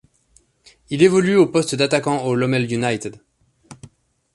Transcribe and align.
Il 0.89 1.03
évolue 1.03 1.35
au 1.35 1.45
poste 1.45 1.75
d'attaquant 1.75 2.23
au 2.23 2.33
Lommel 2.33 2.73
United. 2.73 3.21